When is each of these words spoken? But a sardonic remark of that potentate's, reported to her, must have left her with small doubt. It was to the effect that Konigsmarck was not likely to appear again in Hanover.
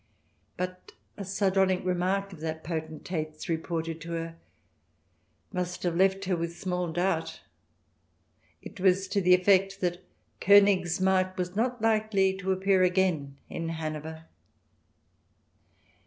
But 0.57 0.93
a 1.15 1.23
sardonic 1.23 1.85
remark 1.85 2.33
of 2.33 2.39
that 2.39 2.63
potentate's, 2.63 3.47
reported 3.47 4.01
to 4.01 4.13
her, 4.13 4.35
must 5.53 5.83
have 5.83 5.95
left 5.95 6.25
her 6.25 6.35
with 6.35 6.57
small 6.57 6.91
doubt. 6.91 7.41
It 8.63 8.79
was 8.79 9.07
to 9.09 9.21
the 9.21 9.35
effect 9.35 9.79
that 9.81 10.03
Konigsmarck 10.39 11.37
was 11.37 11.55
not 11.55 11.83
likely 11.83 12.35
to 12.37 12.51
appear 12.51 12.81
again 12.81 13.37
in 13.47 13.69
Hanover. 13.69 14.25